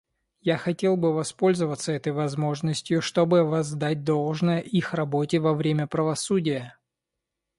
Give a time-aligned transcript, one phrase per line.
[0.41, 6.75] Я хотел бы воспользоваться этой возможностью, чтобы воздать должное их работе во имя правосудия.